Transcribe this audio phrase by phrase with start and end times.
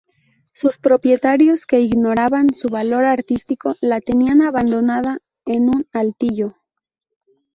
[0.51, 6.55] Sus propietarios, que ignoraban su valor artístico, la tenían abandonada en un altillo.